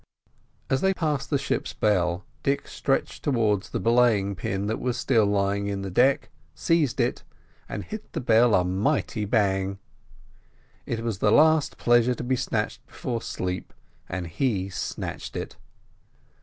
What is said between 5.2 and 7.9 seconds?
lying on the deck, seized it, and